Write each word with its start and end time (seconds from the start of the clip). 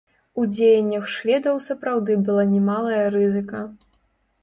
У 0.43 0.45
дзеяннях 0.55 1.05
шведаў 1.17 1.61
сапраўды 1.67 2.19
была 2.25 2.49
немалая 2.57 3.01
рызыка. 3.21 3.65